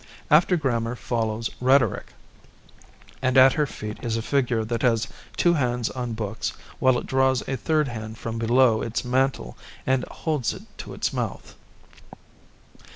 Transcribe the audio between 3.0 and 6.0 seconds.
and at her feet is a figure that has two hands